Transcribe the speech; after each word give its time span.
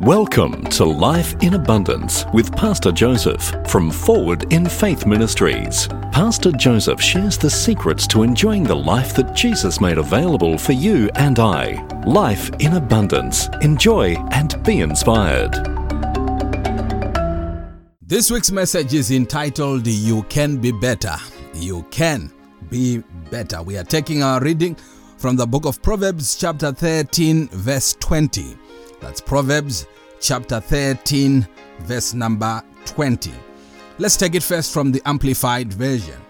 Welcome 0.00 0.62
to 0.64 0.84
Life 0.84 1.34
in 1.42 1.54
Abundance 1.54 2.26
with 2.34 2.54
Pastor 2.54 2.92
Joseph 2.92 3.54
from 3.66 3.90
Forward 3.90 4.52
in 4.52 4.68
Faith 4.68 5.06
Ministries. 5.06 5.88
Pastor 6.12 6.52
Joseph 6.52 7.00
shares 7.00 7.38
the 7.38 7.48
secrets 7.48 8.06
to 8.08 8.22
enjoying 8.22 8.62
the 8.62 8.76
life 8.76 9.14
that 9.16 9.34
Jesus 9.34 9.80
made 9.80 9.96
available 9.96 10.58
for 10.58 10.72
you 10.72 11.08
and 11.14 11.38
I. 11.38 11.82
Life 12.06 12.50
in 12.58 12.74
Abundance. 12.74 13.48
Enjoy 13.62 14.16
and 14.32 14.62
be 14.64 14.80
inspired. 14.80 15.54
This 18.02 18.30
week's 18.30 18.52
message 18.52 18.92
is 18.92 19.10
entitled 19.10 19.86
You 19.86 20.24
Can 20.24 20.58
Be 20.58 20.72
Better. 20.72 21.16
You 21.54 21.84
Can 21.90 22.30
Be 22.68 22.98
Better. 23.30 23.62
We 23.62 23.78
are 23.78 23.84
taking 23.84 24.22
our 24.22 24.40
reading 24.42 24.76
from 25.16 25.36
the 25.36 25.46
book 25.46 25.64
of 25.64 25.80
Proverbs, 25.80 26.36
chapter 26.36 26.70
13, 26.70 27.48
verse 27.48 27.96
20. 27.98 28.65
That's 29.06 29.20
Proverbs 29.20 29.86
chapter 30.20 30.58
13, 30.58 31.46
verse 31.82 32.12
number 32.12 32.60
20. 32.86 33.30
Let's 33.98 34.16
take 34.16 34.34
it 34.34 34.42
first 34.42 34.74
from 34.74 34.90
the 34.90 35.00
Amplified 35.06 35.72
Version. 35.72 36.20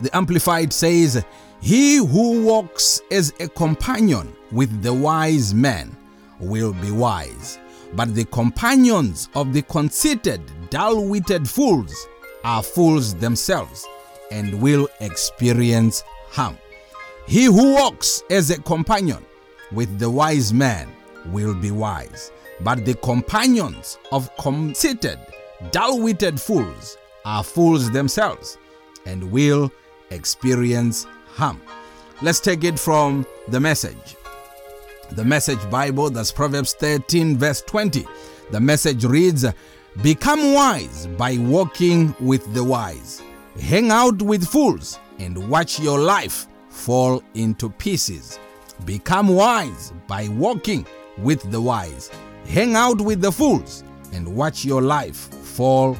The 0.00 0.14
Amplified 0.16 0.72
says, 0.72 1.24
He 1.60 1.98
who 1.98 2.42
walks 2.42 3.00
as 3.12 3.32
a 3.38 3.48
companion 3.48 4.34
with 4.50 4.82
the 4.82 4.92
wise 4.92 5.54
man 5.54 5.96
will 6.40 6.72
be 6.72 6.90
wise, 6.90 7.60
but 7.94 8.12
the 8.16 8.24
companions 8.24 9.28
of 9.36 9.54
the 9.54 9.62
conceited, 9.62 10.40
dull 10.70 11.06
witted 11.06 11.48
fools 11.48 11.94
are 12.42 12.64
fools 12.64 13.14
themselves 13.14 13.86
and 14.32 14.60
will 14.60 14.88
experience 14.98 16.02
harm. 16.30 16.58
He 17.28 17.44
who 17.44 17.74
walks 17.74 18.24
as 18.28 18.50
a 18.50 18.60
companion 18.60 19.24
with 19.70 20.00
the 20.00 20.10
wise 20.10 20.52
man 20.52 20.88
will 21.26 21.54
be 21.54 21.70
wise. 21.70 22.32
But 22.60 22.84
the 22.84 22.94
companions 22.94 23.98
of 24.12 24.34
conceited, 24.36 25.18
dull 25.70 26.00
witted 26.00 26.40
fools 26.40 26.96
are 27.24 27.44
fools 27.44 27.90
themselves 27.90 28.58
and 29.06 29.30
will 29.30 29.70
experience 30.10 31.06
harm. 31.26 31.60
Let's 32.20 32.40
take 32.40 32.64
it 32.64 32.78
from 32.78 33.26
the 33.48 33.60
message. 33.60 34.16
The 35.12 35.24
message 35.24 35.58
Bible, 35.70 36.10
that's 36.10 36.32
Proverbs 36.32 36.74
13, 36.74 37.38
verse 37.38 37.62
20. 37.62 38.04
The 38.50 38.60
message 38.60 39.04
reads 39.04 39.46
Become 40.02 40.52
wise 40.52 41.06
by 41.06 41.38
walking 41.38 42.14
with 42.20 42.52
the 42.54 42.62
wise, 42.62 43.22
hang 43.60 43.90
out 43.90 44.20
with 44.20 44.46
fools, 44.46 44.98
and 45.18 45.48
watch 45.48 45.80
your 45.80 45.98
life 45.98 46.46
fall 46.68 47.22
into 47.34 47.70
pieces. 47.70 48.38
Become 48.84 49.28
wise 49.28 49.92
by 50.06 50.28
walking 50.28 50.86
with 51.22 51.50
the 51.50 51.60
wise. 51.60 52.10
Hang 52.46 52.74
out 52.74 53.00
with 53.00 53.20
the 53.20 53.32
fools 53.32 53.84
and 54.12 54.26
watch 54.26 54.64
your 54.64 54.82
life 54.82 55.16
fall 55.16 55.96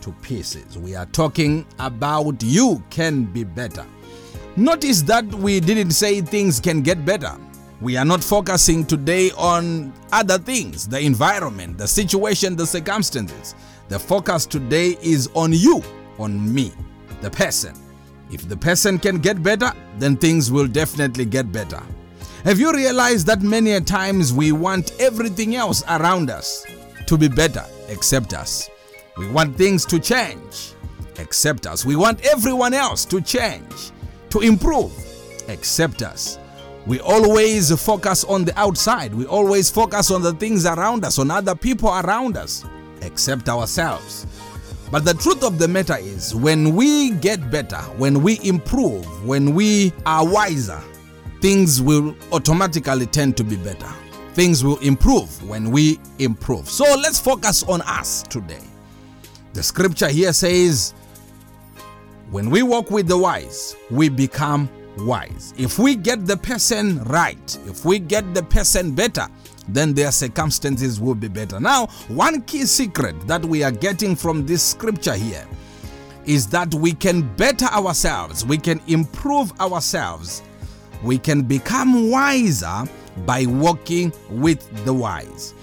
to 0.00 0.12
pieces. 0.22 0.78
We 0.78 0.94
are 0.94 1.06
talking 1.06 1.66
about 1.78 2.42
you 2.42 2.82
can 2.90 3.24
be 3.24 3.44
better. 3.44 3.84
Notice 4.56 5.02
that 5.02 5.26
we 5.26 5.60
didn't 5.60 5.90
say 5.90 6.20
things 6.20 6.60
can 6.60 6.80
get 6.80 7.04
better. 7.04 7.36
We 7.80 7.98
are 7.98 8.06
not 8.06 8.24
focusing 8.24 8.86
today 8.86 9.30
on 9.32 9.92
other 10.12 10.38
things, 10.38 10.88
the 10.88 10.98
environment, 10.98 11.76
the 11.76 11.86
situation, 11.86 12.56
the 12.56 12.66
circumstances. 12.66 13.54
The 13.88 13.98
focus 13.98 14.46
today 14.46 14.96
is 15.02 15.28
on 15.34 15.52
you, 15.52 15.82
on 16.18 16.54
me, 16.54 16.72
the 17.20 17.30
person. 17.30 17.74
If 18.30 18.48
the 18.48 18.56
person 18.56 18.98
can 18.98 19.18
get 19.18 19.42
better, 19.42 19.72
then 19.98 20.16
things 20.16 20.50
will 20.50 20.66
definitely 20.66 21.26
get 21.26 21.52
better. 21.52 21.82
Have 22.44 22.60
you 22.60 22.72
realized 22.72 23.26
that 23.26 23.42
many 23.42 23.72
a 23.72 23.80
times 23.80 24.32
we 24.32 24.52
want 24.52 24.92
everything 25.00 25.56
else 25.56 25.82
around 25.88 26.30
us 26.30 26.64
to 27.06 27.18
be 27.18 27.28
better 27.28 27.64
except 27.88 28.34
us? 28.34 28.70
We 29.16 29.28
want 29.30 29.56
things 29.56 29.84
to 29.86 29.98
change 29.98 30.74
except 31.18 31.66
us. 31.66 31.84
We 31.84 31.96
want 31.96 32.24
everyone 32.24 32.74
else 32.74 33.04
to 33.06 33.20
change, 33.20 33.90
to 34.30 34.40
improve 34.40 34.92
except 35.48 36.02
us. 36.02 36.38
We 36.86 37.00
always 37.00 37.72
focus 37.82 38.22
on 38.22 38.44
the 38.44 38.56
outside. 38.58 39.12
We 39.12 39.26
always 39.26 39.70
focus 39.70 40.10
on 40.10 40.22
the 40.22 40.32
things 40.34 40.66
around 40.66 41.04
us, 41.04 41.18
on 41.18 41.30
other 41.30 41.54
people 41.56 41.88
around 41.88 42.36
us, 42.36 42.64
except 43.02 43.48
ourselves. 43.48 44.26
But 44.92 45.04
the 45.04 45.14
truth 45.14 45.42
of 45.42 45.58
the 45.58 45.66
matter 45.66 45.96
is, 45.98 46.32
when 46.32 46.76
we 46.76 47.10
get 47.10 47.50
better, 47.50 47.80
when 47.98 48.22
we 48.22 48.38
improve, 48.44 49.04
when 49.26 49.52
we 49.52 49.92
are 50.04 50.24
wiser, 50.24 50.80
things 51.46 51.80
will 51.80 52.12
automatically 52.32 53.06
tend 53.06 53.36
to 53.36 53.44
be 53.44 53.54
better. 53.54 53.86
Things 54.34 54.64
will 54.64 54.78
improve 54.78 55.48
when 55.48 55.70
we 55.70 56.00
improve. 56.18 56.68
So 56.68 56.82
let's 56.96 57.20
focus 57.20 57.62
on 57.62 57.82
us 57.82 58.24
today. 58.24 58.64
The 59.52 59.62
scripture 59.62 60.08
here 60.08 60.32
says, 60.32 60.92
when 62.32 62.50
we 62.50 62.64
walk 62.64 62.90
with 62.90 63.06
the 63.06 63.16
wise, 63.16 63.76
we 63.92 64.08
become 64.08 64.68
wise. 64.98 65.54
If 65.56 65.78
we 65.78 65.94
get 65.94 66.26
the 66.26 66.36
person 66.36 67.00
right, 67.04 67.58
if 67.66 67.84
we 67.84 68.00
get 68.00 68.34
the 68.34 68.42
person 68.42 68.92
better, 68.92 69.28
then 69.68 69.94
their 69.94 70.10
circumstances 70.10 71.00
will 71.00 71.14
be 71.14 71.28
better. 71.28 71.60
Now, 71.60 71.86
one 72.08 72.42
key 72.42 72.64
secret 72.66 73.14
that 73.28 73.44
we 73.44 73.62
are 73.62 73.70
getting 73.70 74.16
from 74.16 74.46
this 74.46 74.64
scripture 74.64 75.14
here 75.14 75.46
is 76.24 76.48
that 76.48 76.74
we 76.74 76.92
can 76.92 77.22
better 77.36 77.66
ourselves, 77.66 78.44
we 78.44 78.58
can 78.58 78.80
improve 78.88 79.52
ourselves 79.60 80.42
we 81.06 81.18
can 81.18 81.42
become 81.42 82.10
wiser 82.10 82.84
by 83.24 83.46
walking 83.46 84.12
with 84.28 84.84
the 84.84 84.92
wise. 84.92 85.54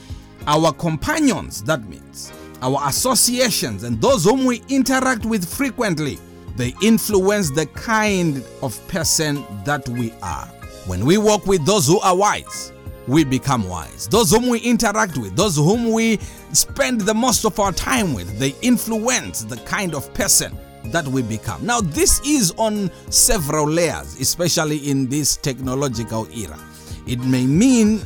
Our 0.48 0.72
companions, 0.74 1.62
that 1.64 1.88
means 1.88 2.32
our 2.62 2.88
associations 2.88 3.84
and 3.84 4.02
those 4.02 4.24
whom 4.24 4.46
we 4.46 4.64
interact 4.70 5.26
with 5.26 5.46
frequently, 5.48 6.18
they 6.56 6.74
influence 6.82 7.52
the 7.52 7.66
kind 7.66 8.44
of 8.62 8.88
person 8.88 9.46
that 9.66 9.88
we 9.90 10.14
are. 10.24 10.46
When 10.86 11.06
we 11.06 11.18
walk 11.18 11.46
with 11.46 11.66
those 11.66 11.88
who 11.88 12.00
are 12.00 12.16
wise, 12.16 12.72
we 13.08 13.26
become 13.26 13.68
wise. 13.68 14.08
Those 14.08 14.32
whom 14.32 14.48
we 14.48 14.60
interact 14.60 15.18
with, 15.18 15.36
those 15.36 15.58
whom 15.58 15.92
we 15.92 16.20
spend 16.54 17.02
the 17.02 17.14
most 17.14 17.44
of 17.44 17.60
our 17.60 17.74
time 17.74 18.14
with, 18.14 18.40
they 18.40 18.56
influence 18.62 19.44
the 19.44 19.58
kind 19.58 19.94
of 19.94 20.14
person 20.14 20.58
that 20.86 21.08
we 21.08 21.22
become. 21.22 21.66
Now, 21.66 21.82
this 21.82 22.20
is 22.26 22.52
on 22.58 22.92
several 23.10 23.68
layers, 23.68 24.20
especially 24.20 24.90
in 24.90 25.08
this 25.08 25.38
technological 25.38 26.28
era. 26.36 26.60
It 27.08 27.20
may 27.20 27.46
mean, 27.46 28.02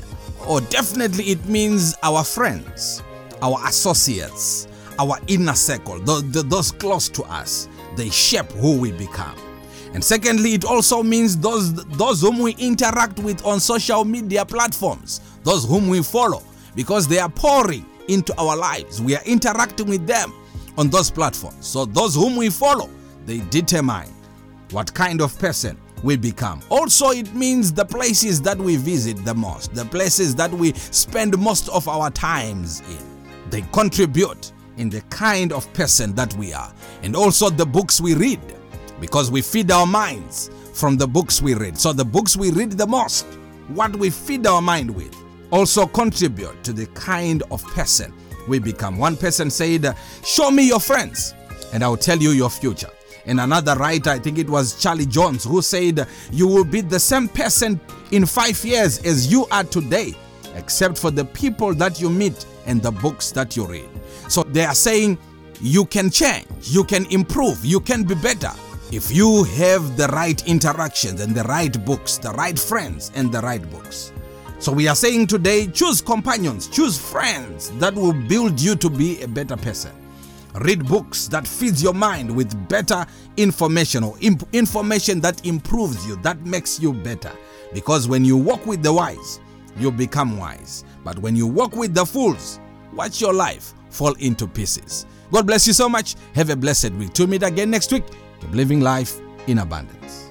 or 0.47 0.61
definitely 0.61 1.25
it 1.25 1.45
means, 1.45 1.95
our 2.03 2.23
friends, 2.23 3.03
our 3.41 3.59
associates, 3.67 4.67
our 4.99 5.17
inner 5.27 5.53
circle, 5.53 5.99
those 5.99 6.71
close 6.71 7.09
to 7.09 7.23
us, 7.23 7.67
they 7.95 8.09
shape 8.09 8.51
who 8.53 8.79
we 8.79 8.91
become. 8.91 9.35
And 9.93 10.03
secondly, 10.03 10.53
it 10.53 10.65
also 10.65 11.01
means 11.01 11.37
those, 11.37 11.73
those 11.73 12.21
whom 12.21 12.39
we 12.39 12.55
interact 12.59 13.19
with 13.19 13.43
on 13.45 13.59
social 13.59 14.05
media 14.05 14.45
platforms, 14.45 15.21
those 15.43 15.65
whom 15.65 15.87
we 15.87 16.03
follow, 16.03 16.43
because 16.75 17.07
they 17.07 17.19
are 17.19 17.29
pouring 17.29 17.85
into 18.07 18.35
our 18.39 18.55
lives. 18.55 19.01
We 19.01 19.15
are 19.15 19.23
interacting 19.25 19.87
with 19.87 20.05
them 20.05 20.33
on 20.77 20.89
those 20.89 21.09
platforms. 21.11 21.65
So 21.65 21.85
those 21.85 22.15
whom 22.15 22.35
we 22.35 22.49
follow, 22.49 22.89
they 23.25 23.39
determine 23.49 24.09
what 24.71 24.93
kind 24.93 25.21
of 25.21 25.37
person 25.39 25.77
we 26.03 26.15
become. 26.15 26.61
Also, 26.69 27.09
it 27.09 27.33
means 27.33 27.73
the 27.73 27.85
places 27.85 28.41
that 28.43 28.57
we 28.57 28.75
visit 28.75 29.23
the 29.25 29.33
most, 29.33 29.73
the 29.73 29.85
places 29.85 30.35
that 30.35 30.51
we 30.51 30.73
spend 30.73 31.37
most 31.37 31.69
of 31.69 31.87
our 31.87 32.11
times 32.11 32.81
in. 32.81 33.49
They 33.49 33.61
contribute 33.71 34.51
in 34.77 34.89
the 34.89 35.01
kind 35.09 35.51
of 35.51 35.71
person 35.73 36.13
that 36.15 36.33
we 36.35 36.53
are. 36.53 36.71
And 37.01 37.15
also 37.15 37.49
the 37.49 37.65
books 37.65 37.99
we 37.99 38.13
read, 38.13 38.39
because 38.99 39.31
we 39.31 39.41
feed 39.41 39.71
our 39.71 39.87
minds 39.87 40.51
from 40.73 40.97
the 40.97 41.07
books 41.07 41.41
we 41.41 41.55
read. 41.55 41.77
So 41.77 41.93
the 41.93 42.05
books 42.05 42.37
we 42.37 42.51
read 42.51 42.73
the 42.73 42.85
most, 42.85 43.25
what 43.69 43.95
we 43.95 44.09
feed 44.09 44.45
our 44.45 44.61
mind 44.61 44.91
with, 44.91 45.15
also 45.49 45.87
contribute 45.87 46.63
to 46.63 46.73
the 46.73 46.85
kind 46.87 47.41
of 47.49 47.63
person 47.63 48.13
we 48.47 48.59
become. 48.59 48.97
One 48.97 49.17
person 49.17 49.49
said, 49.49 49.95
Show 50.23 50.51
me 50.51 50.67
your 50.67 50.79
friends, 50.79 51.33
and 51.73 51.83
I'll 51.83 51.97
tell 51.97 52.17
you 52.17 52.31
your 52.31 52.49
future. 52.49 52.89
And 53.25 53.41
another 53.41 53.75
writer, 53.75 54.09
I 54.09 54.19
think 54.19 54.37
it 54.37 54.49
was 54.49 54.81
Charlie 54.81 55.05
Jones, 55.05 55.43
who 55.43 55.61
said, 55.61 56.07
You 56.31 56.47
will 56.47 56.63
be 56.63 56.81
the 56.81 56.99
same 56.99 57.27
person 57.27 57.79
in 58.11 58.25
five 58.25 58.63
years 58.63 58.99
as 59.05 59.31
you 59.31 59.45
are 59.51 59.65
today, 59.65 60.13
except 60.55 60.97
for 60.97 61.11
the 61.11 61.25
people 61.25 61.73
that 61.75 61.99
you 61.99 62.09
meet 62.09 62.45
and 62.65 62.81
the 62.81 62.91
books 62.91 63.31
that 63.31 63.55
you 63.55 63.65
read. 63.65 63.89
So 64.29 64.43
they 64.43 64.63
are 64.63 64.75
saying, 64.75 65.17
You 65.59 65.85
can 65.85 66.09
change, 66.09 66.47
you 66.61 66.83
can 66.83 67.05
improve, 67.11 67.63
you 67.65 67.81
can 67.81 68.03
be 68.03 68.15
better 68.15 68.51
if 68.91 69.11
you 69.11 69.43
have 69.43 69.97
the 69.97 70.07
right 70.07 70.47
interactions 70.47 71.19
and 71.19 71.35
the 71.35 71.43
right 71.43 71.83
books, 71.85 72.17
the 72.17 72.31
right 72.31 72.57
friends 72.57 73.11
and 73.15 73.31
the 73.31 73.41
right 73.41 73.69
books. 73.69 74.13
So 74.59 74.71
we 74.71 74.87
are 74.87 74.95
saying 74.95 75.27
today 75.27 75.67
choose 75.67 76.01
companions, 76.01 76.67
choose 76.67 76.97
friends 76.97 77.69
that 77.79 77.93
will 77.93 78.13
build 78.13 78.59
you 78.59 78.75
to 78.75 78.89
be 78.89 79.21
a 79.21 79.27
better 79.27 79.55
person. 79.55 79.91
Read 80.55 80.87
books 80.87 81.27
that 81.27 81.47
feeds 81.47 81.83
your 81.83 81.93
mind 81.93 82.35
with 82.35 82.67
better 82.67 83.05
information 83.37 84.03
or 84.03 84.15
imp- 84.21 84.47
information 84.53 85.21
that 85.21 85.45
improves 85.45 86.07
you, 86.07 86.15
that 86.17 86.39
makes 86.41 86.79
you 86.79 86.91
better. 86.91 87.31
Because 87.73 88.07
when 88.07 88.25
you 88.25 88.35
walk 88.35 88.65
with 88.65 88.81
the 88.81 88.91
wise, 88.91 89.39
you 89.77 89.91
become 89.91 90.39
wise. 90.39 90.83
But 91.03 91.19
when 91.19 91.35
you 91.35 91.45
walk 91.45 91.75
with 91.75 91.93
the 91.93 92.05
fools, 92.05 92.59
watch 92.93 93.21
your 93.21 93.33
life 93.33 93.73
fall 93.91 94.13
into 94.15 94.47
pieces. 94.47 95.05
God 95.31 95.45
bless 95.45 95.67
you 95.67 95.73
so 95.73 95.87
much. 95.87 96.15
Have 96.33 96.49
a 96.49 96.55
blessed 96.55 96.91
week. 96.93 97.13
To 97.13 97.27
meet 97.27 97.43
again 97.43 97.69
next 97.69 97.91
week. 97.91 98.05
Keep 98.41 98.51
living 98.53 98.81
life 98.81 99.19
in 99.45 99.59
abundance. 99.59 100.26